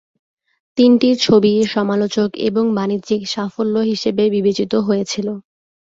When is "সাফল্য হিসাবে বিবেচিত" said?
3.33-4.73